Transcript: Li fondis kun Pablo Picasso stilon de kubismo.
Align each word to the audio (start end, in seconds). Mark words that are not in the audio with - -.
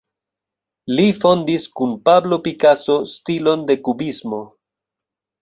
Li 0.99 1.03
fondis 1.17 1.67
kun 1.81 1.93
Pablo 2.09 2.41
Picasso 2.47 2.97
stilon 3.13 3.69
de 3.69 3.77
kubismo. 3.91 4.43